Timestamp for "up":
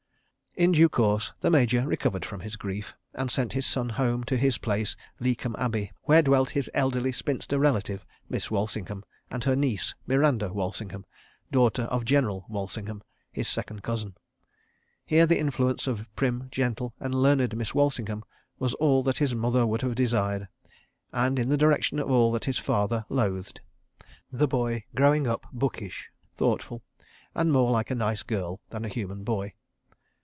25.27-25.45